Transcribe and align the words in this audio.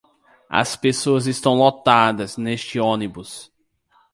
As 0.49 0.75
pessoas 0.75 1.27
estão 1.27 1.53
lotadas 1.53 2.35
neste 2.35 2.79
ônibus. 2.79 3.51